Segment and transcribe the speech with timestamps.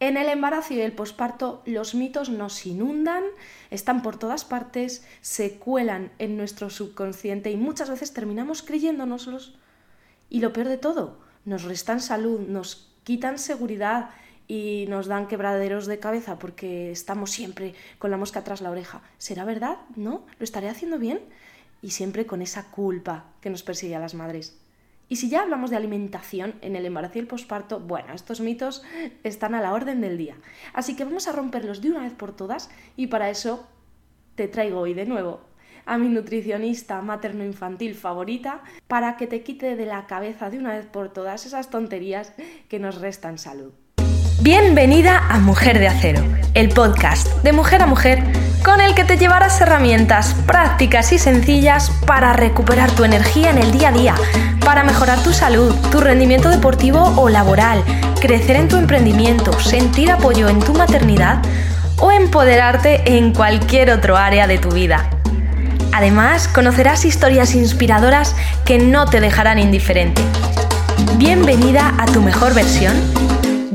[0.00, 3.22] En el embarazo y el posparto los mitos nos inundan,
[3.70, 9.56] están por todas partes, se cuelan en nuestro subconsciente y muchas veces terminamos creyéndonoslos.
[10.28, 14.10] Y lo peor de todo, nos restan salud, nos quitan seguridad
[14.48, 19.00] y nos dan quebraderos de cabeza porque estamos siempre con la mosca tras la oreja.
[19.18, 19.78] ¿Será verdad?
[19.96, 20.26] ¿No?
[20.38, 21.20] ¿Lo estaré haciendo bien?
[21.82, 24.58] Y siempre con esa culpa que nos persigue a las madres.
[25.08, 28.82] Y si ya hablamos de alimentación en el embarazo y el posparto, bueno, estos mitos
[29.22, 30.36] están a la orden del día.
[30.72, 33.66] Así que vamos a romperlos de una vez por todas y para eso
[34.34, 35.40] te traigo hoy de nuevo
[35.86, 40.86] a mi nutricionista materno-infantil favorita para que te quite de la cabeza de una vez
[40.86, 42.32] por todas esas tonterías
[42.68, 43.72] que nos restan salud.
[44.44, 46.22] Bienvenida a Mujer de Acero,
[46.52, 48.22] el podcast de mujer a mujer
[48.62, 53.72] con el que te llevarás herramientas prácticas y sencillas para recuperar tu energía en el
[53.72, 54.14] día a día,
[54.62, 57.82] para mejorar tu salud, tu rendimiento deportivo o laboral,
[58.20, 61.40] crecer en tu emprendimiento, sentir apoyo en tu maternidad
[61.98, 65.08] o empoderarte en cualquier otro área de tu vida.
[65.94, 70.20] Además, conocerás historias inspiradoras que no te dejarán indiferente.
[71.16, 72.92] Bienvenida a tu mejor versión.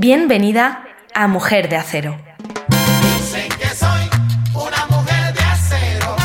[0.02, 2.16] Bienvenida a Mujer de Acero.
[2.69, 4.08] Dicen que soy
[4.56, 6.16] una mujer de acero.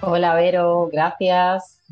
[0.00, 1.82] Hola Vero, gracias.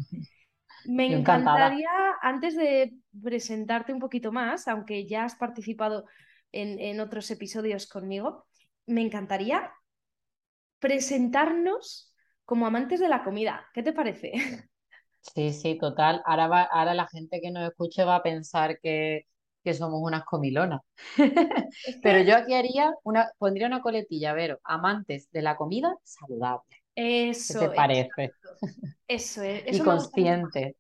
[0.85, 1.91] Me encantaría,
[2.23, 6.05] antes de presentarte un poquito más, aunque ya has participado
[6.53, 8.47] en, en otros episodios conmigo,
[8.87, 9.73] me encantaría
[10.79, 12.15] presentarnos
[12.45, 13.67] como amantes de la comida.
[13.75, 14.35] ¿Qué te parece?
[15.35, 16.23] Sí, sí, total.
[16.27, 19.23] Ahora, va- ahora la gente que nos escuche va a pensar que,
[19.65, 20.81] que somos unas comilonas.
[22.03, 26.77] Pero yo aquí haría una, pondría una coletilla, Vero, amantes de la comida saludable.
[27.49, 28.35] ¿Qué eso, te parece?
[29.09, 30.77] Eso es, Y eso consciente.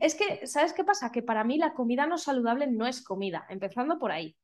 [0.00, 1.10] Es que, ¿sabes qué pasa?
[1.12, 4.36] Que para mí la comida no saludable no es comida, empezando por ahí.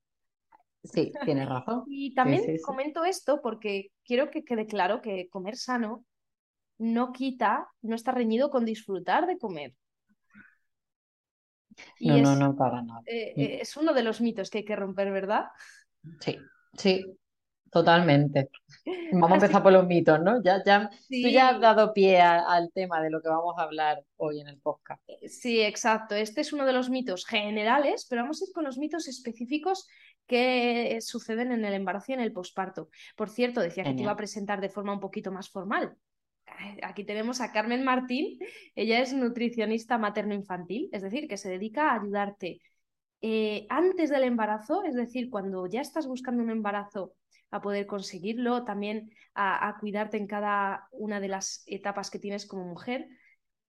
[0.84, 1.86] Sí, tienes razón.
[1.86, 2.78] Y Sí, también sí, sí.
[2.78, 6.04] comento esto porque quiero que quede claro que comer sano
[6.80, 9.74] no quita, no está reñido con disfrutar de comer.
[11.98, 13.06] Y No, no, es, no, para nada.
[13.06, 15.46] eh, Mm, eh, es uno de los mitos que hay que romper, ¿verdad?
[16.20, 16.38] Sí,
[16.74, 17.04] sí,
[17.70, 18.50] totalmente.
[19.10, 20.42] Vamos a empezar por los mitos, ¿no?
[20.42, 20.90] Ya, ya,
[21.20, 24.04] tú ya has sí, dado pie a- al tema de lo que vamos a hablar
[24.19, 25.02] hoy en el podcast.
[25.28, 26.14] sí, exacto.
[26.14, 29.86] Este es uno de los mitos generales, pero vamos a ir con los mitos específicos
[30.26, 32.88] que suceden en el embarazo y en el posparto.
[33.16, 35.96] Por cierto, decía que te iba a presentar de forma un poquito más formal.
[36.82, 38.38] Aquí tenemos a Carmen Martín.
[38.75, 42.60] Ella es nutricionista materno-infantil, es decir, que se dedica a ayudarte
[43.22, 47.15] eh, antes del embarazo, es decir, cuando ya estás buscando un embarazo
[47.50, 52.65] a poder conseguirlo, también a, cuidarte en cada una de las etapas que tienes como
[52.65, 53.09] mujer,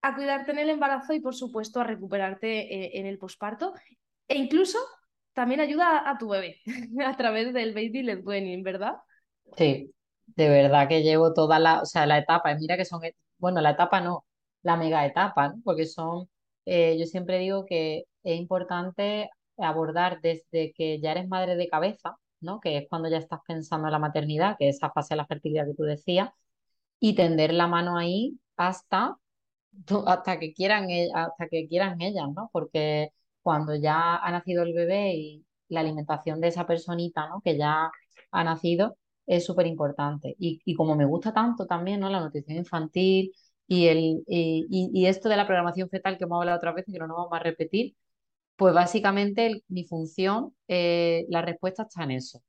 [0.02, 3.74] a cuidarte en el embarazo y, por supuesto, a recuperarte eh, en el posparto
[4.28, 4.78] e incluso
[5.34, 6.62] también ayuda a, a tu bebé
[7.06, 8.98] a través del baby led weaning, ¿verdad?
[9.58, 9.92] Sí,
[10.28, 13.02] de verdad que llevo toda la, o sea, la etapa, mira que son,
[13.38, 14.26] bueno, la etapa no,
[14.64, 15.62] la mega etapa, ¿no?
[15.64, 16.30] Porque son,
[16.66, 22.18] eh, yo siempre digo que es importante abordar desde que ya eres madre de cabeza,
[22.40, 22.60] ¿no?
[22.60, 25.28] Que es cuando ya estás pensando en la maternidad, que es esa fase de la
[25.28, 26.30] fertilidad que tú decías,
[27.00, 29.18] y tender la mano ahí hasta,
[30.08, 32.50] hasta que quieran, e- hasta que quieran ellas, ¿no?
[32.54, 33.10] Porque
[33.42, 37.42] cuando ya ha nacido el bebé y la alimentación de esa personita, ¿no?
[37.42, 37.92] Que ya
[38.32, 40.36] ha nacido es súper importante.
[40.40, 42.10] Y, y como me gusta tanto también, ¿no?
[42.10, 43.34] La nutrición infantil
[43.68, 46.94] y, el, y, y- y esto de la programación fetal que hemos hablado otras veces,
[46.94, 47.96] que no nos vamos a repetir,
[48.58, 52.42] pues básicamente mi función, eh, la respuesta está en eso.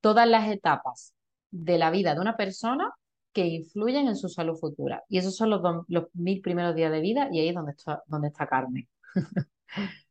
[0.00, 1.14] todas las etapas
[1.50, 2.90] de la vida de una persona
[3.32, 5.02] que influyen en su salud futura.
[5.08, 7.72] Y esos son los, dos- los mil primeros días de vida y ahí es donde
[7.72, 8.88] está, donde está Carmen.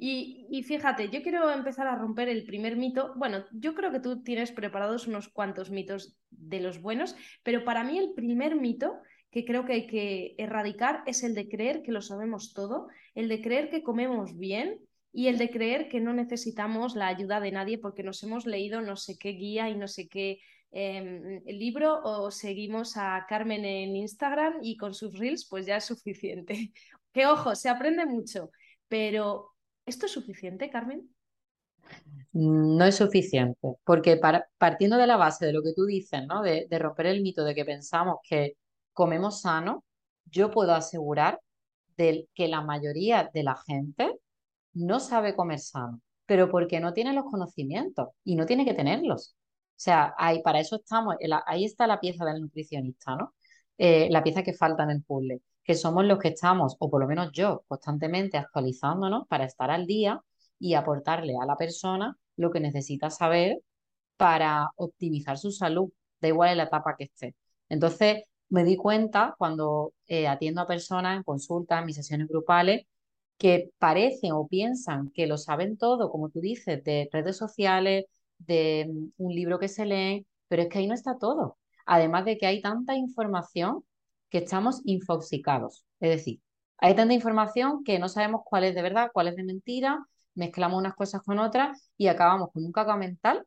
[0.00, 3.14] Y, fíjate, yo quiero empezar a romper el primer mito.
[3.16, 7.82] Bueno, yo creo que tú tienes preparados unos cuantos mitos de los buenos, pero para
[7.82, 9.00] mí el primer mito
[9.32, 13.28] que creo que hay que erradicar es el de creer que lo sabemos todo, el
[13.28, 14.78] de creer que comemos bien
[15.12, 18.80] y el de creer que no necesitamos la ayuda de nadie porque nos hemos leído
[18.80, 20.38] no sé qué guía y no sé qué
[20.70, 25.86] eh, libro o seguimos a Carmen en Instagram y con sus reels pues ya es
[25.86, 26.72] suficiente.
[27.10, 28.50] Que ojo, se aprende mucho,
[28.86, 29.54] pero
[29.88, 31.08] ¿Esto es suficiente, Carmen?
[32.32, 36.42] No es suficiente, porque para- partiendo de la base de lo que tú dices, ¿no?
[36.42, 38.56] De, romper el mito de que pensamos que
[38.92, 39.84] comemos sano,
[40.26, 41.40] yo puedo asegurar
[41.96, 44.20] que la mayoría de la gente
[44.74, 49.34] no sabe comer sano, pero porque no tiene los conocimientos y no tiene que tenerlos.
[49.70, 53.34] O sea, ahí, para eso estamos, ahí está la pieza del nutricionista, ¿no?
[53.78, 57.02] Eh, la pieza que falta en el puzzle, que somos los que estamos, o por
[57.02, 60.22] lo menos yo, constantemente actualizándonos para estar al día
[60.58, 63.58] y aportarle a la persona lo que necesita saber
[64.16, 65.90] para optimizar su salud,
[66.22, 67.36] da igual en la etapa que esté.
[67.68, 72.86] Entonces, me di cuenta cuando eh, atiendo a personas en consultas, en mis sesiones grupales,
[73.36, 78.06] que parecen o piensan que lo saben todo, como tú dices, de redes sociales,
[78.38, 81.58] de mm, un libro que se lee, pero es que ahí no está todo.
[81.84, 83.84] Además de que hay tanta información
[84.30, 85.84] que estamos infoxicados.
[86.00, 86.40] Es decir,
[86.78, 89.98] hay tanta información que no sabemos cuál es de verdad, cuál es de mentira,
[90.34, 93.44] mezclamos unas cosas con otras y acabamos con un caca mental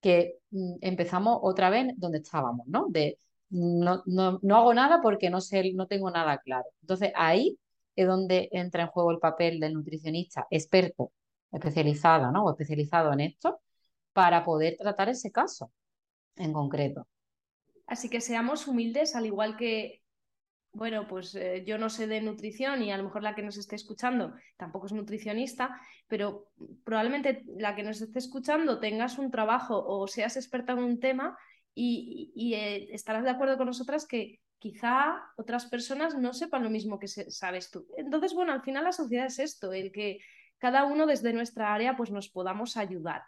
[0.00, 2.86] que mm, empezamos otra vez donde estábamos, ¿no?
[2.88, 3.18] De
[3.50, 6.66] no, no, no hago nada porque no sé, no tengo nada claro.
[6.82, 7.58] Entonces ahí
[7.96, 11.12] es donde entra en juego el papel del nutricionista experto,
[11.52, 12.44] especializada, ¿no?
[12.44, 13.60] O especializado en esto,
[14.12, 15.72] para poder tratar ese caso
[16.36, 17.06] en concreto.
[17.86, 19.99] Así que seamos humildes, al igual que,
[20.72, 23.56] bueno, pues eh, yo no sé de nutrición y a lo mejor la que nos
[23.56, 26.52] esté escuchando tampoco es nutricionista, pero
[26.84, 31.36] probablemente la que nos esté escuchando tengas un trabajo o seas experta en un tema
[31.74, 36.98] y, eh, estarás de acuerdo con nosotras que quizá otras personas no sepan lo mismo
[36.98, 37.86] que sabes tú.
[37.96, 40.20] Entonces, bueno, al final la sociedad es esto, el que
[40.58, 43.22] cada uno desde nuestra área pues nos podamos ayudar.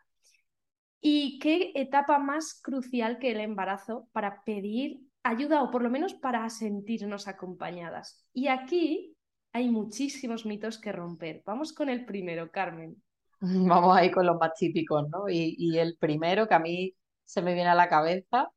[1.00, 6.14] ¿Y qué etapa más crucial que el embarazo para pedir ayuda o por lo menos
[6.14, 8.26] para sentirnos acompañadas?
[8.32, 9.16] Y aquí
[9.52, 11.42] hay muchísimos mitos que romper.
[11.44, 13.02] Vamos con el primero, Carmen.
[13.40, 15.28] Vamos ahí con los más típicos, ¿no?
[15.28, 18.50] Y, y el primero que a mí se me viene a la cabeza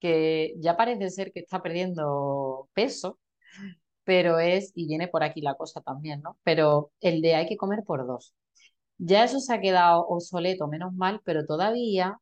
[0.00, 3.18] que ya parece ser que está perdiendo peso,
[4.04, 6.38] pero es, y viene por aquí la cosa también, ¿no?
[6.44, 8.34] Pero el de hay que comer por dos.
[8.98, 12.18] Ya eso se ha quedado obsoleto, menos mal, pero todavía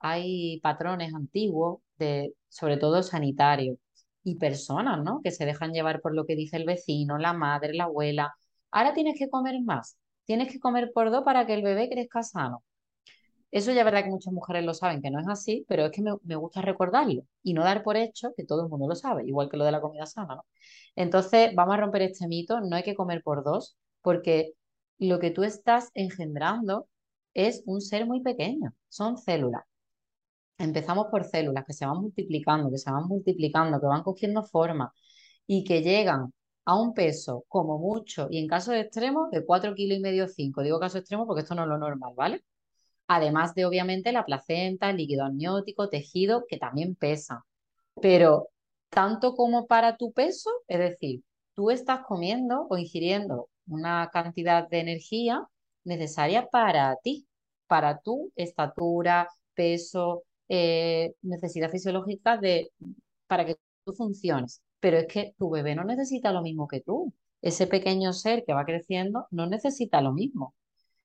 [0.00, 3.78] hay patrones antiguos, de, sobre todo sanitarios,
[4.24, 5.20] y personas, ¿no?
[5.22, 8.34] Que se dejan llevar por lo que dice el vecino, la madre, la abuela.
[8.70, 12.22] Ahora tienes que comer más, tienes que comer por dos para que el bebé crezca
[12.22, 12.62] sano.
[13.50, 15.92] Eso ya es verdad que muchas mujeres lo saben, que no es así, pero es
[15.92, 19.24] que me, gusta recordarlo y no dar por hecho que todo el mundo lo sabe,
[19.26, 20.46] igual que lo de la comida sana, ¿no?
[20.96, 24.52] Entonces, vamos a romper este mito, no hay que comer por dos, porque
[24.98, 26.88] lo que tú estás engendrando
[27.34, 29.67] es un ser muy pequeño, son células.
[30.58, 34.92] Empezamos por células que se van multiplicando, que se van multiplicando, que van cogiendo forma
[35.46, 36.32] y que llegan
[36.64, 40.28] a un peso como mucho y en caso de extremo de 4 kilos y medio
[40.28, 40.62] 5.
[40.62, 42.44] Digo caso extremo porque esto no es lo normal, ¿vale?
[43.08, 47.44] además de obviamente la placenta, líquido amniótico, tejido, que también pesa.
[48.00, 48.48] Pero
[48.90, 51.22] tanto como para tu peso, es decir,
[51.54, 55.46] tú estás comiendo o ingiriendo una cantidad de energía
[55.84, 57.26] necesaria para ti,
[57.66, 62.70] para tu estatura, peso, eh, necesidad fisiológica de,
[63.26, 64.62] para que tú funciones.
[64.80, 67.12] Pero es que tu bebé no necesita lo mismo que tú.
[67.42, 70.54] Ese pequeño ser que va creciendo no necesita lo mismo.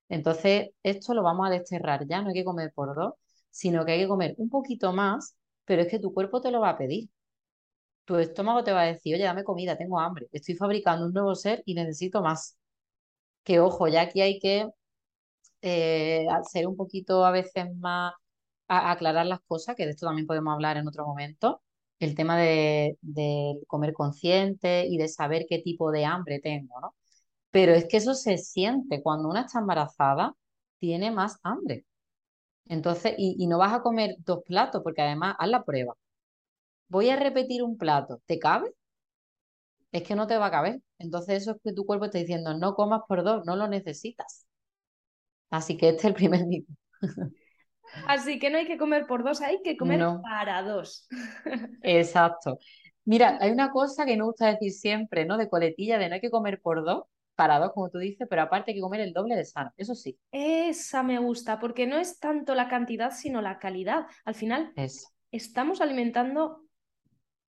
[0.09, 3.13] Entonces, esto lo vamos a desterrar ya, no hay que comer por dos,
[3.49, 5.35] sino que hay que comer un poquito más,
[5.65, 7.09] pero es que tu cuerpo te lo va a pedir.
[8.05, 11.35] Tu estómago te va a decir, oye, dame comida, tengo hambre, estoy fabricando un nuevo
[11.35, 12.57] ser y necesito más.
[13.43, 14.67] Que ojo, ya aquí hay que
[15.61, 18.13] eh, ser un poquito a veces más,
[18.91, 21.61] aclarar las cosas, que de esto también podemos hablar en otro momento.
[21.99, 26.95] El tema de, de comer consciente y de saber qué tipo de hambre tengo, ¿no?
[27.51, 30.35] Pero es que eso se siente cuando una está embarazada,
[30.79, 31.85] tiene más hambre.
[32.65, 35.95] Entonces, y, no vas a comer dos platos, porque además haz la prueba.
[36.87, 38.73] Voy a repetir un plato, ¿te cabe?
[39.93, 40.81] Es que no te va a caber.
[40.97, 44.45] Entonces, eso es que tu cuerpo está diciendo, no comas por dos, no lo necesitas.
[45.49, 46.73] Así que este es el primer mito.
[48.07, 51.07] Así que no hay que comer por dos, hay que comer para dos.
[51.81, 52.59] Exacto.
[53.05, 55.37] Mira, hay una cosa que no gusta decir siempre, ¿no?
[55.37, 57.03] De coletilla, de no hay que comer por dos,
[57.35, 59.95] para dos, como tú dices, pero aparte hay que comer el doble de sano, eso
[59.95, 60.17] sí.
[60.31, 64.05] Esa me gusta, porque no es tanto la cantidad, sino la calidad.
[64.25, 64.71] Al final,
[65.31, 66.63] estamos alimentando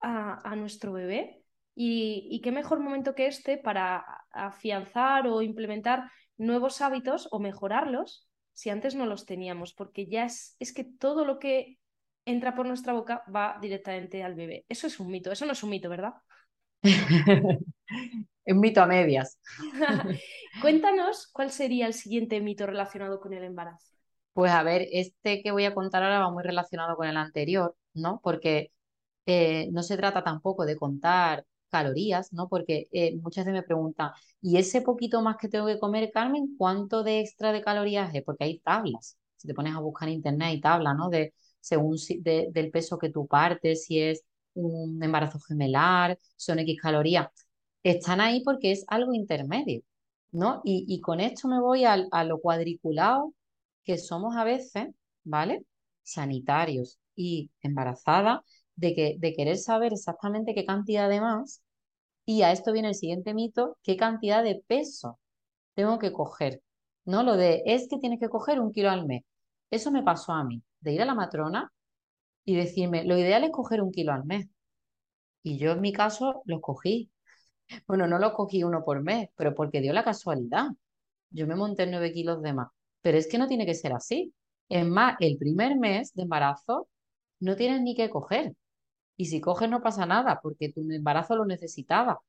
[0.01, 1.43] a, nuestro bebé
[1.75, 8.71] y, qué mejor momento que este para afianzar o implementar nuevos hábitos o mejorarlos si
[8.71, 11.79] antes no los teníamos, porque ya es, es que todo lo que
[12.25, 14.65] entra por nuestra boca va directamente al bebé.
[14.69, 16.15] Eso es un mito, eso no es un mito, ¿verdad?
[18.47, 19.39] un mito a medias.
[20.61, 23.95] Cuéntanos cuál sería el siguiente mito relacionado con el embarazo.
[24.33, 27.77] Pues a ver, este que voy a contar ahora va muy relacionado con el anterior,
[27.93, 28.21] ¿no?
[28.23, 28.73] Porque
[29.27, 31.45] eh, no se trata tampoco de contar
[31.75, 32.49] calorías, ¿no?
[32.49, 36.55] Porque eh, muchas veces me preguntan, ¿y ese poquito más que tengo que comer, Carmen,
[36.59, 38.23] cuánto de extra de calorías es?
[38.25, 39.17] Porque hay tablas.
[39.37, 41.09] Si te pones a buscar en internet hay tablas, ¿no?
[41.11, 44.23] De, según del peso que tú partes, si es
[44.55, 47.29] un embarazo gemelar, son X calorías
[47.83, 49.83] están ahí porque es algo intermedio.
[50.33, 50.61] ¿no?
[50.65, 53.33] Y, con esto me voy al- a, lo cuadriculado
[53.85, 54.89] que somos a veces,
[55.25, 55.65] ¿vale?
[56.03, 58.41] Sanitarios y embarazadas,
[58.77, 61.63] de, que, de querer saber exactamente qué cantidad de más.
[62.27, 65.19] Y a esto viene el siguiente mito, qué cantidad de peso
[65.75, 66.63] tengo que coger,
[67.05, 67.23] ¿no?
[67.23, 69.23] Lo de es que tienes que coger un kilo al mes.
[69.71, 71.73] Eso me pasó a mí, de ir a la matrona
[72.45, 74.49] y decirme, lo ideal es coger un kilo al mes.
[75.43, 77.11] Y yo en mi caso lo cogí.
[77.87, 80.69] Bueno, no lo cogí uno por mes, pero porque dio la casualidad.
[81.31, 82.69] Yo me monté nueve kilos de más.
[83.03, 84.35] Pero es que no tiene que ser así.
[84.69, 86.89] Es más, el primer mes de embarazo
[87.41, 88.55] no tienes ni que coger.
[89.17, 92.21] Y si coges no pasa nada, porque tu embarazo lo necesitaba.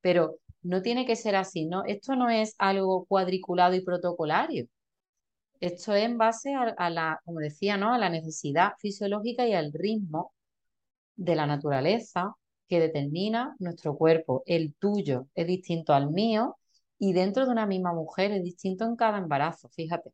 [0.00, 1.84] Pero no tiene que ser así, ¿no?
[1.86, 4.66] Esto no es algo cuadriculado y protocolario.
[5.60, 7.92] Esto es en base a, a la, como decía, ¿no?
[7.94, 10.32] A la necesidad fisiológica y al ritmo
[11.16, 12.34] de la naturaleza
[12.68, 14.42] que determina nuestro cuerpo.
[14.46, 16.56] El tuyo es distinto al mío
[16.98, 20.12] y dentro de una misma mujer es distinto en cada embarazo, fíjate.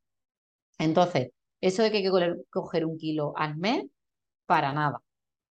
[0.79, 3.87] Entonces, eso de que hay que coger- un kilo al mes,
[4.47, 5.03] para nada.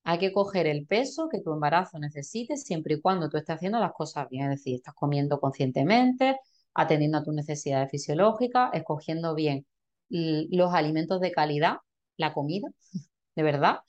[0.09, 3.79] Hay que coger el peso que tu embarazo necesite siempre y cuando tú estés haciendo
[3.79, 6.39] las cosas bien, es decir, estás comiendo conscientemente,
[6.73, 9.67] atendiendo a tus necesidades fisiológicas, escogiendo bien
[10.09, 11.77] los alimentos de calidad,
[12.17, 12.69] la comida,
[13.35, 13.81] de verdad.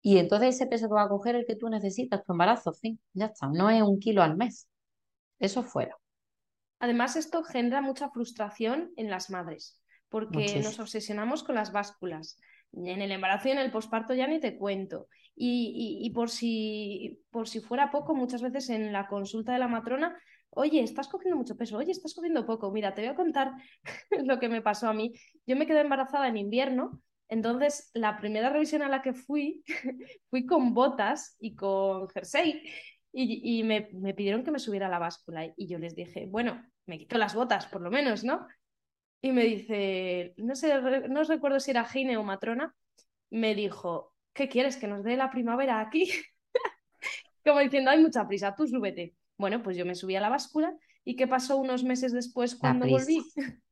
[0.00, 2.98] Y entonces ese peso que va a coger el que tú necesitas, tu embarazo, fin,
[3.12, 3.46] ya está.
[3.48, 4.66] No es un kilo al mes.
[5.40, 5.94] Eso fuera.
[6.78, 12.38] Además, esto genera mucha frustración en las madres, porque nos obsesionamos con las básculas.
[12.72, 15.08] En el embarazo y en el posparto ya ni te cuento.
[15.34, 19.68] Y, y- por si, por si fuera poco, muchas veces en la consulta de la
[19.68, 20.18] matrona,
[20.50, 22.70] oye, estás cogiendo mucho peso, oye, estás cogiendo poco.
[22.70, 23.52] Mira, te voy a contar
[24.24, 25.12] lo que me pasó a mí.
[25.46, 29.64] Yo me quedé embarazada en invierno, entonces la primera revisión a la que fui,
[30.30, 32.62] fui con botas y con jersey.
[33.12, 36.62] Y, me, me pidieron que me subiera a la báscula y yo les dije, bueno,
[36.86, 38.46] me quito las botas por lo menos, ¿no?
[39.22, 42.74] Y me dice, no sé, no recuerdo si era Gine o Matrona,
[43.30, 44.76] me dijo, ¿qué quieres?
[44.76, 46.10] ¿Que nos dé la primavera aquí?
[47.44, 49.14] Como diciendo, hay mucha prisa, tú súbete.
[49.36, 52.88] Bueno, pues yo me subí a la báscula y ¿qué pasó unos meses después cuando
[52.88, 53.32] volví?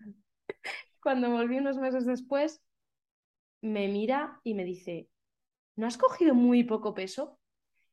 [1.02, 2.60] Cuando volví unos meses después,
[3.60, 5.08] me mira y me dice,
[5.76, 7.38] ¿no has cogido muy poco peso?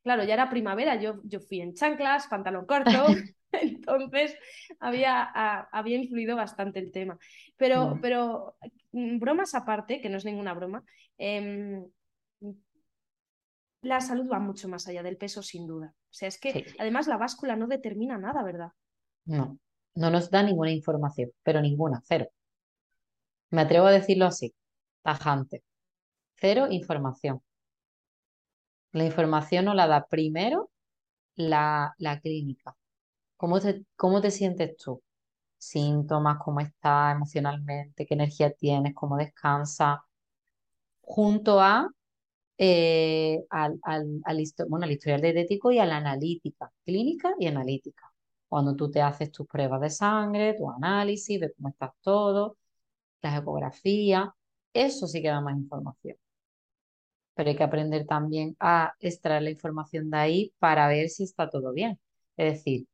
[0.03, 4.37] Claro, ya era primavera, yo, yo fui en chanclas, pantalón corto, entonces
[4.79, 7.19] había, a- había influido bastante el tema.
[7.57, 8.57] Pero, pero
[8.93, 10.83] mm, bromas aparte, que no es ninguna broma,
[11.17, 11.85] em,
[13.81, 15.93] la salud va mucho más allá del peso, sin duda.
[15.95, 16.65] O sea, es que Sí.
[16.77, 18.71] además la báscula no determina nada, ¿verdad?
[19.25, 19.59] No,
[19.95, 22.27] no nos da ninguna información, pero ninguna, cero.
[23.49, 24.53] Me atrevo a decirlo así,
[25.01, 25.63] tajante.
[26.35, 27.41] Cero información.
[28.93, 30.71] La información nos la da primero
[31.35, 32.75] la, la clínica.
[33.37, 35.01] ¿Cómo te, cómo te sientes tú?
[35.57, 39.99] Síntomas, cómo estás emocionalmente, qué energía tienes, cómo descansas,
[41.01, 41.89] junto a,
[42.57, 48.11] eh, al, al, al bueno, al historial dietético y a la analítica, clínica y analítica.
[48.47, 52.57] Cuando tú te haces tus pruebas de sangre, tu análisis, de cómo estás todo,
[53.21, 54.29] las ecografías,
[54.73, 56.17] eso sí que da más información.
[57.33, 61.49] Pero hay que aprender también a extraer la información de ahí para ver si está
[61.49, 61.99] todo bien.
[62.37, 62.87] Es decir,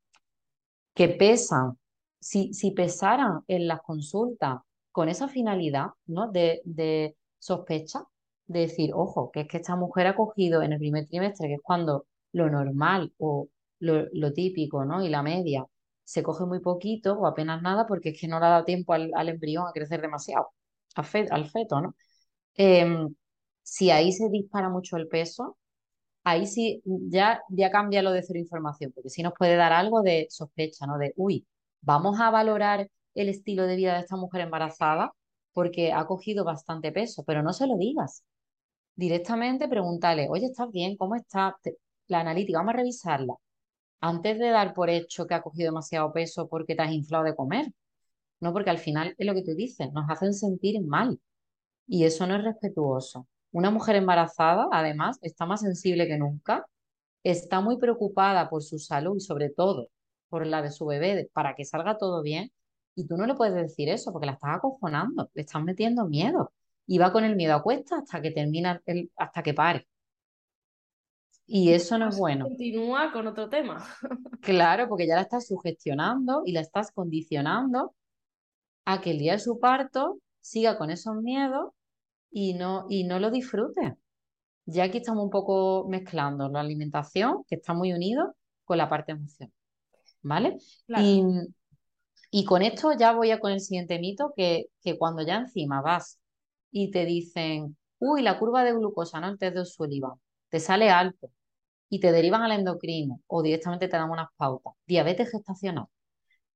[0.93, 1.77] que pesan,
[2.19, 4.59] si, si pesaran en las consultas
[4.91, 6.31] con esa finalidad, ¿no?
[6.31, 8.03] De, de sospecha,
[8.51, 11.55] de decir, ojo, que es que esta mujer ha cogido en el primer trimestre, que
[11.55, 15.03] es cuando lo normal o lo, lo típico, ¿no?
[15.03, 15.65] Y la media
[16.03, 18.93] se coge muy poquito o apenas nada porque es que no le ha dado tiempo
[18.93, 20.49] al, al embrión a crecer demasiado,
[20.95, 21.95] al fe- al feto, ¿no?
[22.55, 23.13] Em,
[23.63, 25.57] si ahí se dispara mucho el peso,
[26.23, 30.01] ahí sí ya, ya cambia lo de cero información, porque sí nos puede dar algo
[30.01, 30.97] de sospecha, ¿no?
[30.97, 31.47] De, uy,
[31.81, 35.13] vamos a valorar el estilo de vida de esta mujer embarazada
[35.53, 38.23] porque ha cogido bastante peso, pero no se lo digas.
[38.95, 40.95] Directamente pregúntale, oye, ¿estás bien?
[40.97, 41.53] ¿Cómo estás?
[42.07, 43.33] La analítica, vamos a revisarla.
[44.01, 47.35] Antes de dar por hecho que ha cogido demasiado peso porque te has inflado de
[47.35, 47.67] comer,
[48.41, 48.53] ¿no?
[48.53, 51.19] Porque al final es lo que tú dices, nos hacen sentir mal.
[51.87, 53.27] Y eso no es respetuoso.
[53.51, 56.65] Una mujer embarazada, además, está más sensible que nunca,
[57.23, 59.89] está muy preocupada por su salud y sobre todo
[60.29, 62.51] por la de su bebé, para que salga todo bien.
[62.95, 66.53] Y tú no le puedes decir eso porque la estás acojonando, le estás metiendo miedo.
[66.85, 69.87] Y va con el miedo a cuesta hasta que termina, el, hasta que pare.
[71.45, 72.45] Y eso no es bueno.
[72.45, 73.85] continúa con otro tema.
[74.41, 77.93] Claro, porque ya la estás sugestionando y la estás condicionando
[78.85, 81.73] a que el día de su parto siga con esos miedos
[82.31, 83.95] y no, y no lo disfrute.
[84.65, 89.11] Ya aquí estamos un poco mezclando la alimentación, que está muy unido, con la parte
[89.11, 89.53] emocional,
[90.21, 90.57] ¿vale?
[90.87, 91.03] Claro.
[91.05, 91.23] Y,
[92.31, 95.81] Y con esto ya voy a con el siguiente mito, que, que cuando ya encima
[95.81, 96.19] vas
[96.71, 99.29] y te dicen, uy, la curva de glucosa, ¿no?
[99.29, 100.13] El test de Sullivan,
[100.49, 101.31] te sale alto
[101.89, 105.87] y te derivan al endocrino o directamente te dan unas pautas, diabetes gestacional,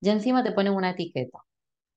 [0.02, 1.40] ya encima te ponen una etiqueta,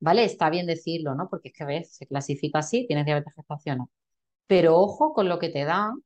[0.00, 0.24] ¿vale?
[0.24, 1.28] Está bien decirlo, ¿no?
[1.30, 3.88] Porque es que ves, se clasifica así, tienes diabetes gestacional.
[4.46, 6.02] Pero ojo con lo que te dan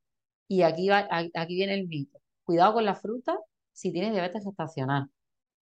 [0.49, 2.21] y aquí, va, aquí viene el mito.
[2.45, 3.39] Cuidado con la fruta
[3.73, 5.11] si tienes diabetes gestacional.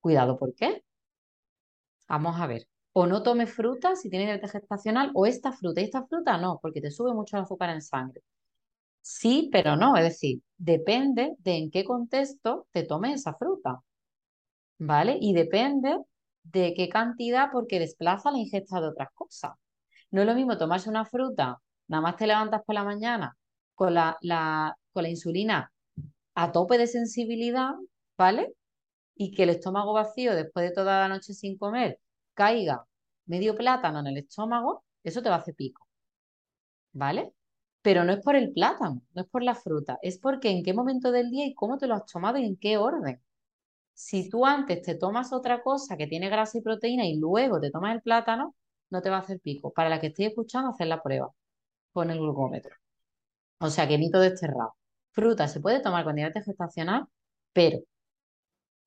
[0.00, 0.82] Cuidado, ¿por qué?
[2.08, 2.66] Vamos a ver.
[2.92, 6.58] O no tomes fruta si tienes diabetes gestacional, o esta fruta y esta fruta no,
[6.60, 8.22] porque te sube mucho el azúcar en sangre.
[9.02, 13.80] Sí, pero no, es decir, depende de en qué contexto te tomes esa fruta,
[14.78, 15.18] ¿vale?
[15.20, 15.98] Y depende
[16.42, 19.52] de qué cantidad, porque desplaza la ingesta de otras cosas.
[20.10, 23.36] No es lo mismo tomarse una fruta, nada más te levantas por la mañana
[23.74, 24.18] con la,
[24.92, 25.72] con la insulina
[26.34, 27.72] a tope de sensibilidad,
[28.18, 28.54] ¿vale?
[29.14, 31.98] Y que el estómago vacío, después de toda la noche sin comer,
[32.40, 32.76] caiga
[33.26, 35.86] medio plátano en el estómago, eso te va a hacer pico,
[36.92, 37.32] ¿vale?
[37.82, 40.74] Pero no es por el plátano, no es por la fruta, es porque en qué
[40.74, 43.22] momento del día y cómo te lo has tomado y en qué orden.
[43.94, 47.70] Si tú antes te tomas otra cosa que tiene grasa y proteína y luego te
[47.70, 48.56] tomas el plátano,
[48.90, 49.72] no te va a hacer pico.
[49.72, 51.30] Para la que estoy escuchando, hacer la prueba
[51.92, 52.76] con el glucómetro.
[53.60, 54.76] O sea, que mito desterrado.
[55.12, 57.06] Fruta se puede tomar con diabetes gestacional,
[57.52, 57.80] pero,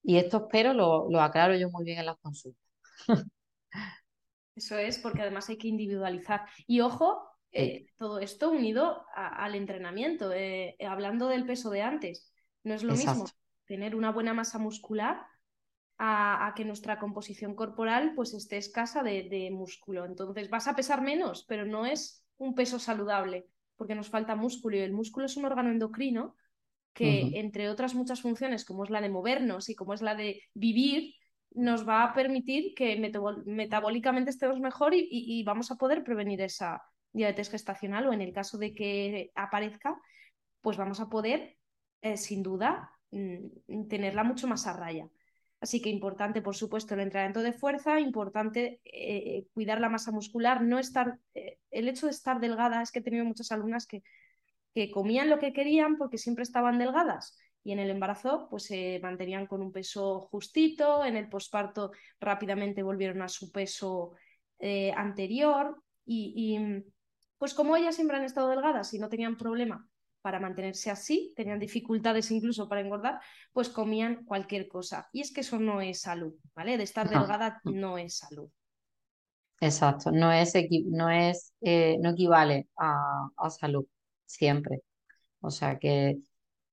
[0.03, 2.63] y estos pero lo, lo aclaro yo muy bien en las consultas.
[4.55, 6.41] Eso es, porque además hay que individualizar.
[6.67, 10.31] Y ojo, eh, todo esto unido al entrenamiento.
[10.31, 12.31] Eh, hablando del peso de antes,
[12.63, 13.25] no es lo mismo
[13.65, 15.25] tener una buena masa muscular
[15.97, 20.05] a, que nuestra composición corporal pues esté escasa de, de, músculo.
[20.05, 24.75] Entonces vas a pesar menos, pero no es un peso saludable, porque nos falta músculo
[24.75, 26.35] y el músculo es un órgano endocrino
[26.93, 30.43] que, entre otras muchas funciones, como es la de movernos y como es la de
[30.53, 31.15] vivir,
[31.55, 32.97] nos va a permitir que
[33.45, 38.57] metabólicamente estemos mejor y, vamos a poder prevenir esa diabetes gestacional o en el caso
[38.57, 39.99] de que aparezca,
[40.61, 41.57] pues vamos a poder,
[42.01, 45.07] eh, sin duda, mm, tenerla mucho más a raya.
[45.59, 50.61] Así que importante, por supuesto, el entrenamiento de fuerza, importante eh, cuidar la masa muscular,
[50.61, 54.01] no estar, eh, el hecho de estar delgada, es que he tenido muchas alumnas que
[54.91, 59.47] comían lo que querían porque siempre estaban delgadas y en el embarazo pues se mantenían
[59.47, 64.13] con un peso justito, en el posparto rápidamente volvieron a su peso
[64.59, 66.83] eh, anterior y, y,
[67.37, 69.87] pues como ellas siempre han estado delgadas y no tenían problema
[70.21, 73.19] para mantenerse así, tenían dificultades incluso para engordar,
[73.51, 75.09] pues comían cualquier cosa.
[75.11, 76.77] Y es que eso no es salud, ¿vale?
[76.77, 78.49] De estar delgada no es salud.
[79.59, 80.53] Exacto, no es,
[80.85, 83.85] no es, eh, no equivale a, a salud,
[84.25, 84.81] siempre.
[85.41, 86.19] O sea que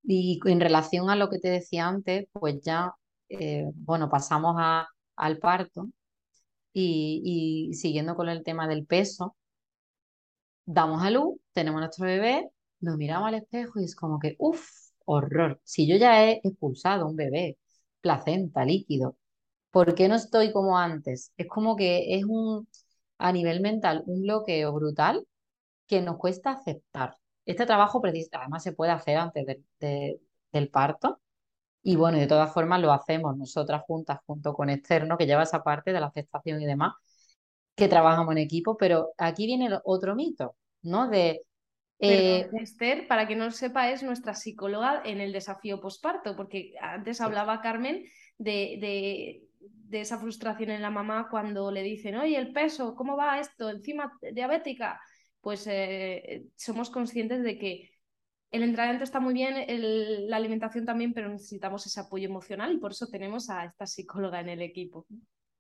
[0.02, 2.92] y en relación a lo que te decía antes, pues ya,
[3.28, 5.88] eh, bueno, pasamos a, al parto
[6.72, 9.36] y, y, siguiendo con el tema del peso,
[10.64, 12.48] damos a luz, tenemos nuestro bebé,
[12.80, 14.64] nos miramos al espejo y es como que, uff,
[15.04, 15.60] horror.
[15.64, 17.58] Si yo ya he expulsado un bebé,
[18.00, 19.16] placenta, líquido,
[19.70, 21.32] ¿por qué no estoy como antes?
[21.36, 22.68] Es como que es un,
[23.18, 25.26] a nivel mental, un bloqueo brutal
[25.88, 27.16] que nos cuesta aceptar.
[27.44, 28.00] Este trabajo
[28.33, 29.46] además se puede hacer antes
[29.79, 31.20] del parto.
[31.83, 35.62] Y bueno, de todas formas lo hacemos nosotras juntas junto con Externo, que lleva esa
[35.62, 36.94] parte de la aceptación y demás,
[37.74, 41.09] que trabajamos en equipo, pero aquí viene otro mito, ¿no?
[41.09, 41.40] De...
[41.98, 42.48] Eh...
[42.53, 47.20] Esther, para que no lo sepa, es nuestra psicóloga en el desafío posparto, porque antes
[47.20, 48.05] hablaba Carmen
[48.37, 53.16] de, de, de, esa frustración en la mamá cuando le dicen, oye, el peso, ¿cómo
[53.16, 53.70] va esto?
[53.70, 55.00] Encima diabética
[55.40, 57.90] pues eh, somos conscientes de que
[58.50, 59.55] el entrenamiento está muy bien,
[60.29, 64.40] la alimentación también, pero necesitamos ese apoyo emocional y por eso tenemos a esta psicóloga
[64.40, 65.07] en el equipo.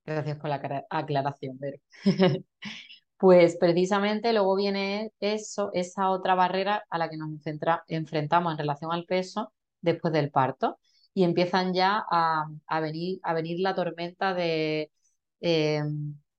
[0.04, 1.78] Gracias por la aclaración, Vero.
[3.16, 7.30] pues precisamente luego viene eso, esa otra barrera a la que nos
[7.86, 10.78] enfrentamos en relación al peso después del parto
[11.14, 14.90] y empiezan ya a, venir, a venir la tormenta de,
[15.40, 15.82] eh,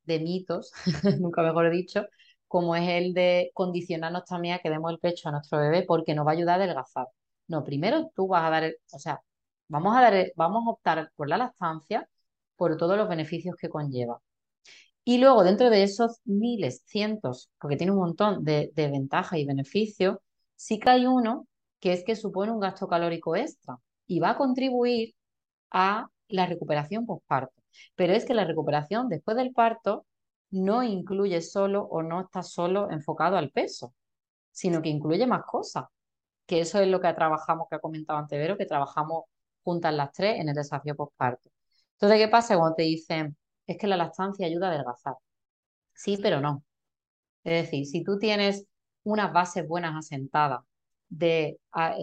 [0.04, 0.74] de mitos,
[1.20, 2.08] nunca mejor dicho,
[2.52, 6.14] como es el de condicionarnos también a que demos el pecho a nuestro bebé porque
[6.14, 7.08] nos va a ayudar a adelgazar.
[7.48, 9.22] No, primero tú vas a dar, o sea,
[9.70, 12.10] vamos a dar, vamos a optar por la lactancia
[12.58, 14.22] por todos los beneficios que conlleva.
[15.06, 19.46] Y luego, dentro de esos miles, cientos, porque tiene un montón de, de ventajas y
[19.46, 20.18] beneficios,
[20.56, 21.48] sí que hay uno
[21.80, 25.16] que es que supone un gasto calórico extra y va a contribuir
[25.72, 27.54] a la recuperación postparto.
[27.96, 30.06] Pero es que la recuperación después del parto
[30.52, 33.94] no incluye solo o no está solo enfocado al peso,
[34.52, 35.86] sino que incluye más cosas.
[36.46, 39.26] Que eso es lo que trabajamos, que ha comentado antes que trabajamos
[39.64, 41.50] juntas las tres en el desafío postparto.
[41.94, 43.38] Entonces, ¿qué pasa cuando te dicen,
[43.68, 45.16] es que la lactancia ayuda a adelgazar.
[45.94, 46.64] Sí, pero no.
[47.44, 48.66] Es decir, si tú tienes
[49.04, 50.62] unas bases buenas asentadas
[51.10, 51.60] de,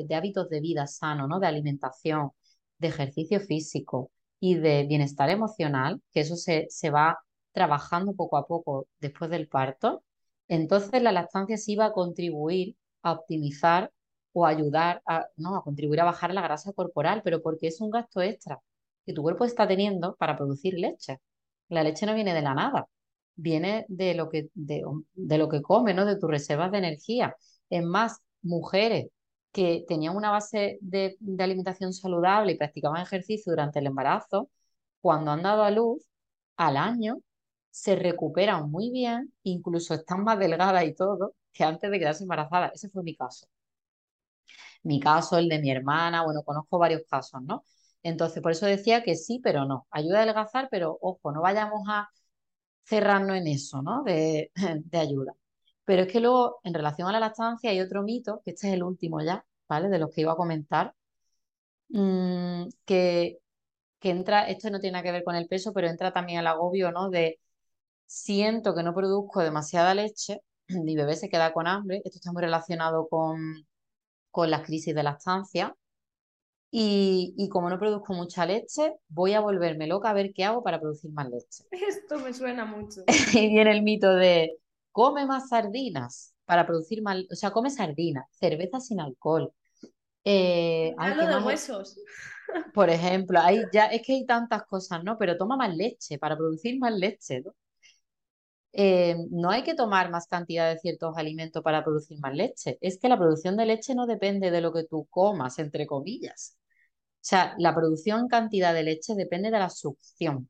[0.07, 1.41] de hábitos de vida sano, ¿no?
[1.41, 2.31] De alimentación,
[2.79, 7.19] de ejercicio físico y de bienestar emocional, que eso se, se va
[7.59, 10.05] trabajando poco a poco después del parto,
[10.49, 13.93] entonces la lactancia sí va a contribuir a optimizar
[14.33, 17.91] o ayudar a, no, a contribuir a bajar la grasa corporal, pero porque es un
[17.91, 18.61] gasto extra
[19.05, 21.21] que tu cuerpo está teniendo para producir leche.
[21.69, 22.87] La leche no viene de la nada,
[23.35, 26.05] viene de lo que, de, de lo que come, ¿no?
[26.07, 27.37] De tus reservas de energía.
[27.71, 29.09] Es más, mujeres
[29.53, 34.51] que tenían una base de, de alimentación saludable y practicaban ejercicio durante el embarazo,
[35.01, 36.05] cuando han dado a luz,
[36.57, 37.19] al año,
[37.81, 42.73] se recuperan muy bien, incluso están más delgadas y todo, que antes de quedarse embarazadas.
[42.75, 43.47] Ese fue mi caso.
[44.83, 47.65] Mi caso, el de mi hermana, bueno, conozco varios casos, ¿no?
[48.03, 49.87] Entonces, por eso decía que sí, pero no.
[49.91, 52.09] Ayuda a adelgazar, pero ojo, no vayamos a
[52.85, 54.03] cerrarnos en eso, ¿no?
[54.05, 54.53] De,
[54.85, 55.35] de ayuda.
[55.85, 58.75] Pero es que luego, en relación a la lactancia, hay otro mito, que este es
[58.75, 59.89] el último ya, ¿vale?
[59.89, 60.95] De los que iba a comentar,
[61.89, 63.39] mmm, que,
[64.01, 66.47] que entra, esto no tiene nada que ver con el peso, pero entra también al
[66.49, 67.11] agobio, ¿no?
[67.11, 67.41] De
[68.09, 72.43] siento que no produzco demasiada leche, mi bebé se queda con hambre, esto está muy
[72.43, 73.39] relacionado con,
[74.33, 75.77] con las crisis de lactancia,
[76.71, 80.63] y, y, como no produzco mucha leche, voy a volverme loca a ver qué hago
[80.63, 81.65] para producir más leche.
[81.89, 83.05] Esto me suena mucho.
[83.33, 84.59] y viene el mito de
[84.93, 89.51] come más sardinas para producir más, o sea, come sardinas, cerveza sin alcohol.
[90.25, 91.99] Eh, ay, de huesos.
[92.75, 95.17] Por ejemplo, hay ya, es que hay tantas cosas, ¿no?
[95.17, 97.55] Pero toma más leche para producir más leche, ¿no?
[98.81, 102.79] Eh, no hay que tomar más cantidad de ciertos alimentos para producir más leche.
[102.81, 106.57] Es que la producción de leche no depende de lo que tú comas, entre comillas.
[107.17, 110.49] O sea, la producción cantidad de leche depende de la succión.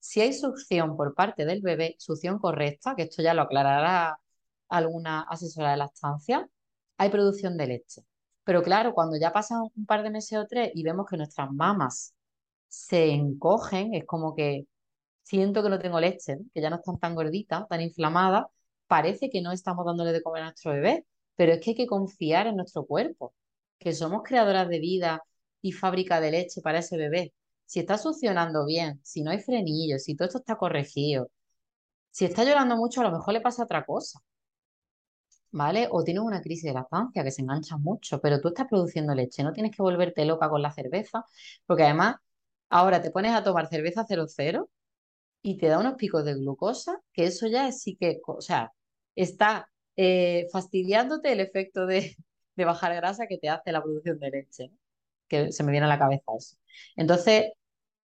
[0.00, 4.18] Si hay succión por parte del bebé, succión correcta, que esto ya lo aclarará
[4.68, 6.48] alguna asesora de lactancia,
[6.98, 8.02] hay producción de leche.
[8.44, 11.52] Pero claro, cuando ya pasan un par de meses o tres y vemos que nuestras
[11.52, 12.14] mamas
[12.68, 14.66] se encogen, es como que
[15.30, 18.46] siento que no tengo leche, que ya no están tan gorditas, tan inflamadas,
[18.88, 21.86] parece que no estamos dándole de comer a nuestro bebé, pero es que hay que
[21.86, 23.34] confiar en nuestro cuerpo,
[23.78, 25.22] que somos creadoras de vida
[25.62, 27.32] y fábrica de leche para ese bebé.
[27.64, 31.30] Si está succionando bien, si no hay frenillos, si todo esto está corregido,
[32.10, 34.20] si está llorando mucho, a lo mejor le pasa otra cosa.
[35.52, 35.88] ¿Vale?
[35.90, 39.42] O tienes una crisis de lactancia que se engancha mucho, pero tú estás produciendo leche,
[39.42, 41.24] no tienes que volverte loca con la cerveza,
[41.66, 42.16] porque además
[42.70, 44.68] ahora te pones a tomar cerveza 00
[45.42, 48.72] y te da unos picos de glucosa, que eso ya es sí que, o sea,
[49.14, 52.16] está eh, fastidiándote el efecto de,
[52.56, 54.70] de, bajar grasa que te hace la producción de leche,
[55.28, 56.56] que se me viene a la cabeza eso.
[56.96, 57.52] Entonces,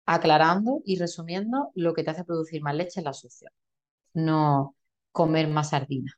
[0.07, 3.53] aclarando y resumiendo, lo que te hace producir más leche es la succión,
[4.15, 4.77] no
[5.13, 6.13] comer más sardina.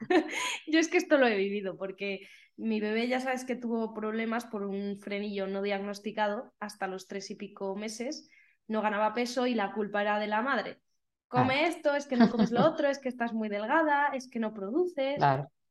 [0.66, 4.44] Yo es que esto lo he vivido porque mi bebé ya sabes que tuvo problemas
[4.44, 8.28] por un frenillo no diagnosticado hasta los tres y pico meses
[8.72, 10.80] no ganaba peso y la culpa era de la madre.
[11.28, 11.68] Come ah.
[11.68, 14.52] esto, es que no comes lo otro, es que estás muy delgada, es que no
[14.52, 15.18] produces.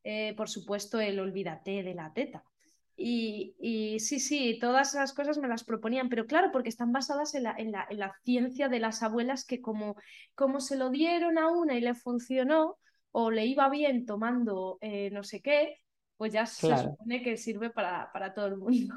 [0.03, 2.43] Eh, por supuesto, el olvídate de la teta.
[2.95, 7.33] Y, y, sí, sí, todas esas cosas me las proponían, pero claro, porque están basadas
[7.35, 9.95] en la, en la, en la ciencia de las abuelas que como,
[10.35, 12.77] como se lo dieron a una y le funcionó
[13.11, 15.77] o le iba bien tomando eh, no sé qué,
[16.17, 18.93] pues ya se supone que sirve para, para todo el mundo.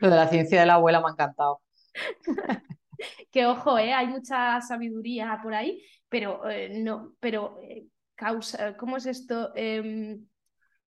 [0.00, 1.60] Lo de la ciencia de la abuela me ha encantado.
[3.30, 3.92] que ojo, ¿eh?
[3.92, 9.52] hay mucha sabiduría por ahí, pero eh, no, pero eh, causa, ¿cómo es esto?
[9.54, 10.26] Em,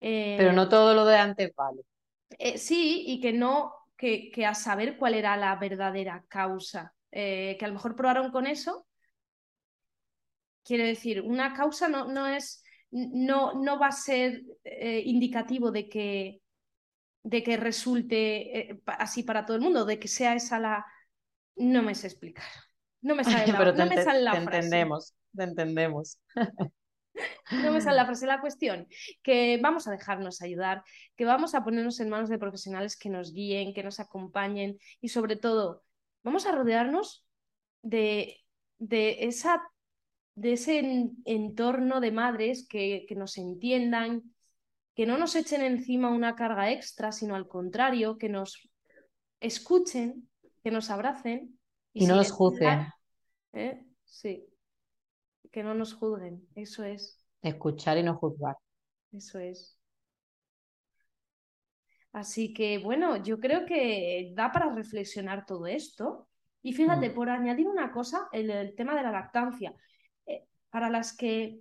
[0.00, 1.82] pero no todo lo de antes vale.
[2.58, 6.92] sí, y que no, que, que, a saber cuál era la verdadera causa.
[7.10, 8.86] que a lo mejor probaron con eso.
[10.62, 14.42] Quiero decir, una causa no, no es, no, no va a ser
[15.04, 16.40] indicativo de que
[17.22, 20.84] de que resulte así para todo el mundo, de que sea esa la,
[21.56, 22.44] no me sé explicar.
[23.00, 24.56] No me sale la, Pero no me sale la te frase.
[24.58, 26.18] entendemos, te entendemos.
[27.52, 28.26] No me sale la frase.
[28.26, 28.88] La cuestión,
[29.22, 30.82] que vamos a dejarnos ayudar,
[31.14, 35.10] que vamos a ponernos en manos de profesionales que nos guíen, que nos acompañen y
[35.10, 35.84] sobre todo,
[36.24, 37.24] vamos a rodearnos
[37.82, 38.40] de,
[38.78, 39.62] de, esa,
[40.34, 44.34] de ese entorno de madres que, que nos entiendan,
[44.96, 48.68] que no nos echen encima una carga extra, sino al contrario, que nos
[49.38, 50.28] escuchen
[50.64, 51.60] que nos abracen.
[51.92, 52.88] Y, no nos juzguen.
[53.52, 53.84] ¿eh?
[54.04, 54.44] Sí,
[55.52, 57.22] que no nos juzguen, eso es.
[57.42, 58.56] Escuchar y no juzgar.
[59.12, 59.78] Eso es.
[62.12, 66.28] Así que bueno, yo creo que da para reflexionar todo esto.
[66.62, 67.14] Y fíjate, Mm.
[67.14, 69.74] por añadir una cosa, el, el tema de la lactancia,
[70.26, 71.60] eh, para las que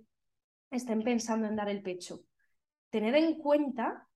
[0.70, 2.20] estén pensando en dar el pecho,
[2.88, 4.08] tened en cuenta,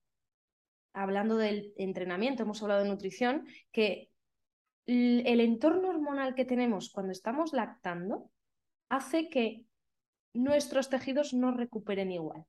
[0.93, 4.08] hablando del entrenamiento, hemos hablado de nutrición, que
[4.89, 8.31] el entorno hormonal que tenemos cuando estamos lactando
[8.89, 9.65] hace que
[10.33, 12.45] nuestros tejidos no recuperen igual.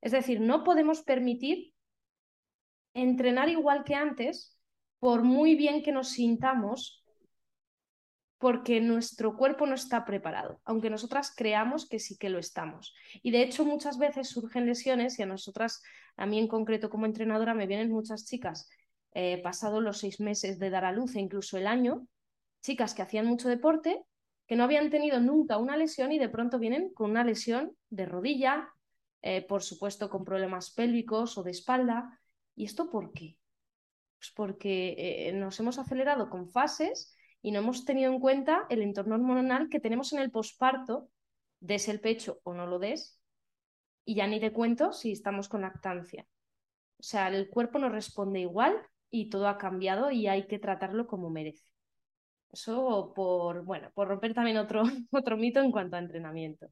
[0.00, 1.72] Es decir, no podemos permitir
[2.94, 4.58] entrenar igual que antes,
[4.98, 7.04] por muy bien que nos sintamos,
[8.38, 12.94] porque nuestro cuerpo no está preparado, aunque nosotras creamos que sí que lo estamos.
[13.22, 15.82] Y de hecho muchas veces surgen lesiones y a nosotras,
[16.16, 18.68] a mí en concreto como entrenadora, me vienen muchas chicas,
[19.12, 22.06] eh, pasados los seis meses de dar a luz e incluso el año,
[22.60, 24.04] chicas que hacían mucho deporte,
[24.46, 28.06] que no habían tenido nunca una lesión y de pronto vienen con una lesión de
[28.06, 28.68] rodilla,
[29.20, 32.20] eh, por supuesto con problemas pélvicos o de espalda.
[32.54, 33.36] ¿Y esto por qué?
[34.18, 38.82] Pues porque eh, nos hemos acelerado con fases y no hemos tenido en cuenta el
[38.82, 41.10] entorno hormonal que tenemos en el posparto,
[41.60, 43.20] des el pecho o no lo des,
[44.04, 46.26] y ya ni te cuento si estamos con lactancia.
[46.98, 48.74] O sea, el cuerpo no responde igual
[49.10, 51.64] y todo ha cambiado y hay que tratarlo como merece.
[52.50, 56.68] Eso por, bueno, por romper también otro, otro mito en cuanto a entrenamiento.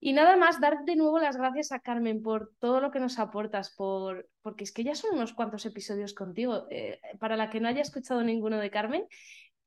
[0.00, 3.18] Y nada más, dar de nuevo las gracias a Carmen por todo lo que nos
[3.18, 4.28] aportas, por...
[4.42, 6.66] porque es que ya son unos cuantos episodios contigo.
[6.70, 9.06] Eh, para la que no haya escuchado ninguno de Carmen,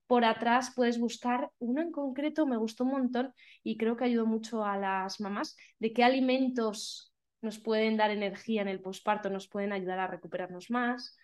[0.06, 4.26] por atrás puedes buscar uno en concreto, me gustó un montón y creo que ayudó
[4.28, 9.48] mucho a las mamás, de qué alimentos nos pueden dar energía en el posparto, nos
[9.48, 11.18] pueden ayudar a recuperarnos más.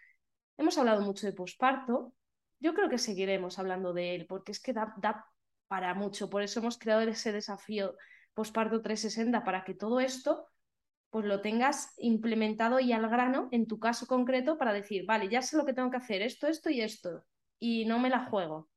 [0.58, 2.13] Hemos hablado mucho de posparto,
[2.60, 4.96] yo creo que seguiremos hablando de él, porque es que da,
[5.68, 7.96] para mucho, por eso hemos creado ese desafío
[8.34, 10.48] posparto 360 para que todo esto
[11.10, 15.44] pues lo tengas implementado y al grano en tu caso concreto para decir, vale, ya
[15.44, 17.24] sé lo que tengo que hacer, esto, esto y esto,
[17.60, 18.70] y no me la juego,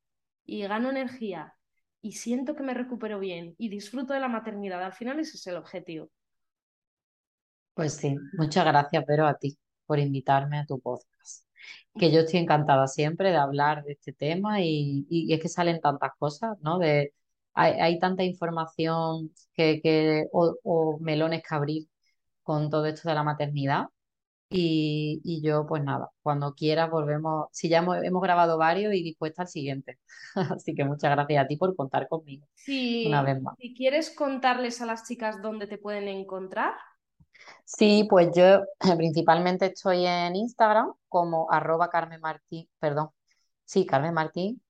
[0.45, 1.55] y gano energía,
[1.99, 4.83] y siento que me recupero bien, y disfruto de la maternidad.
[4.83, 6.11] Al final ese es el objetivo.
[7.73, 11.46] Pues sí, muchas gracias, Vero, a ti por invitarme a tu podcast.
[11.97, 15.81] Que yo estoy encantada siempre de hablar de este tema y, y es que salen
[15.81, 16.79] tantas cosas, ¿no?
[16.79, 17.13] De,
[17.53, 21.87] hay, hay tanta información que, que o, o melones que abrir
[22.43, 23.87] con todo esto de la maternidad.
[24.49, 29.03] Y, y yo, pues nada, cuando quieras volvemos, si ya hemos, hemos grabado varios y
[29.03, 29.99] dispuesta al siguiente.
[30.35, 32.47] Así que muchas gracias a ti por contar conmigo
[33.03, 33.55] una Si, vez más.
[33.57, 36.73] si quieres contarles a las chicas dónde te pueden encontrar,
[37.65, 38.63] Sí, pues yo
[38.97, 43.09] principalmente estoy en Instagram como arroba Carmen Martín, perdón,
[43.65, 44.61] sí, Carmen Martín,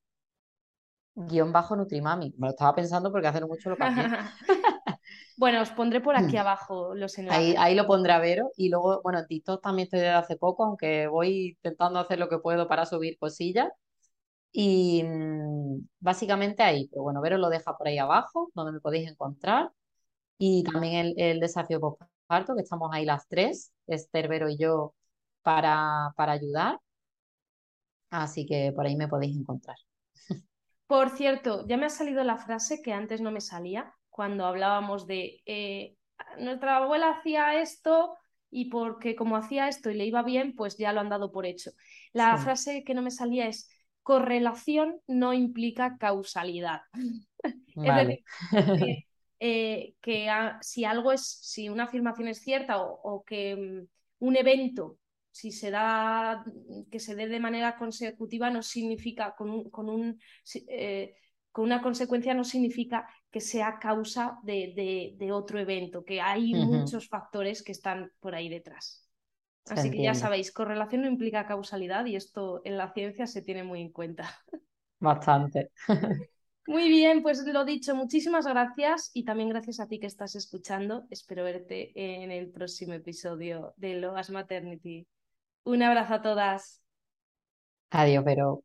[1.18, 2.34] guion bajo Nutrimami.
[2.38, 4.06] Me lo estaba pensando porque hace no mucho lo cambié.
[5.38, 7.40] bueno, os pondré por aquí abajo los enlaces.
[7.40, 8.52] Ahí, ahí lo pondré a Vero.
[8.56, 12.30] Y luego, bueno, en TikTok también estoy desde hace poco, aunque voy intentando hacer lo
[12.30, 13.70] que puedo para subir cosillas.
[14.52, 19.10] Y mm, básicamente ahí, pero bueno, Vero lo deja por ahí abajo, donde me podéis
[19.10, 19.72] encontrar.
[20.38, 21.80] Y también el, el desafío
[22.28, 24.94] postparto, que estamos ahí las tres, Esther, Vero y yo,
[25.44, 26.80] para, para ayudar.
[28.10, 29.78] Así que por ahí me podéis encontrar.
[30.88, 35.06] Por cierto, ya me ha salido la frase que antes no me salía cuando hablábamos
[35.06, 35.96] de eh,
[36.40, 38.16] nuestra abuela hacía esto
[38.50, 41.46] y porque como hacía esto y le iba bien, pues ya lo han dado por
[41.46, 41.72] hecho.
[42.14, 42.38] La Sí.
[42.38, 43.70] frase que no me salía es
[44.04, 46.82] correlación no implica causalidad.
[47.82, 48.20] Es decir,
[49.40, 54.26] eh, que a- si algo es, si una afirmación es cierta o, o que mm,
[54.26, 54.98] un evento,
[55.32, 56.44] si se da,
[56.92, 60.20] que se dé de manera consecutiva, no significa, con, un, con, un,
[60.70, 61.16] eh,
[61.52, 66.56] con una consecuencia no significa que sea causa de, de- de otro evento, que hay
[66.56, 69.04] muchos factores que están por ahí detrás.
[69.66, 73.42] Se Así que ya sabéis, correlación no implica causalidad y esto en la ciencia se
[73.44, 74.30] tiene muy en cuenta.
[75.00, 75.72] Bastante.
[76.68, 81.06] Muy bien, pues lo dicho, muchísimas gracias y también gracias a ti que estás escuchando.
[81.10, 85.08] Espero verte en el próximo episodio de Loas Maternity.
[85.64, 86.82] Un abrazo a todas.
[87.92, 88.64] Adiós, Vero.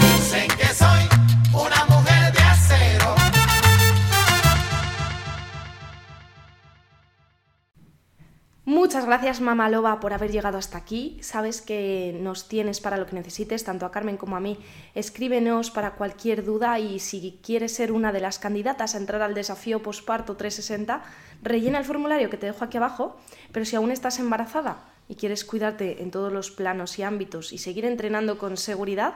[0.00, 1.31] Dicen que soy
[8.82, 11.16] Muchas gracias, Mamá Loba, por haber llegado hasta aquí.
[11.20, 14.58] Sabes que nos tienes para lo que necesites, tanto a Carmen como a mí.
[14.96, 19.34] Escríbenos para cualquier duda y si quieres ser una de las candidatas a entrar al
[19.34, 21.00] desafío posparto 360,
[21.42, 23.16] rellena el formulario que te dejo aquí abajo.
[23.52, 27.58] Pero si aún estás embarazada y quieres cuidarte en todos los planos y ámbitos y
[27.58, 29.14] seguir entrenando con seguridad,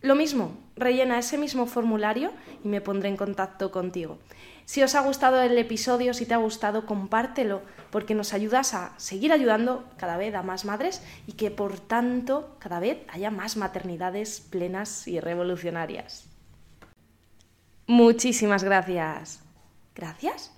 [0.00, 2.32] Lo mismo, rellena ese mismo formulario
[2.64, 4.18] y me pondré en contacto contigo.
[4.64, 8.92] Si os ha gustado el episodio, si te ha gustado, compártelo, porque nos ayudas a
[8.98, 13.56] seguir ayudando cada vez a más madres y que por tanto cada vez haya más
[13.56, 16.26] maternidades plenas y revolucionarias.
[17.86, 19.40] Muchísimas gracias.
[19.94, 20.52] ¿Gracias?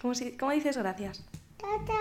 [0.00, 1.24] ¿Cómo, si- cómo dices gracias?
[1.56, 1.98] Tata.